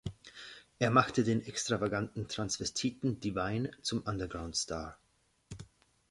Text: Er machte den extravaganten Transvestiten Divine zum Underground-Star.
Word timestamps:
Er 0.79 0.89
machte 0.89 1.23
den 1.23 1.45
extravaganten 1.45 2.27
Transvestiten 2.27 3.19
Divine 3.19 3.69
zum 3.83 4.01
Underground-Star. 4.01 4.97